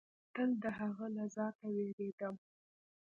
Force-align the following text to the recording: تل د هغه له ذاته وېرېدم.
تل 0.33 0.49
د 0.63 0.65
هغه 0.79 1.05
له 1.15 1.25
ذاته 1.35 1.65
وېرېدم. 1.75 2.35